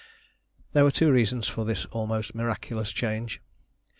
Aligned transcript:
There 0.73 0.83
were 0.83 0.89
two 0.89 1.11
reasons 1.11 1.47
for 1.47 1.63
this 1.63 1.85
almost 1.91 2.33
miraculous 2.33 2.91
change. 2.91 3.39